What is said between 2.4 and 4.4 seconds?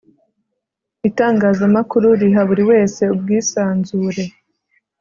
buri wese ubwisanzure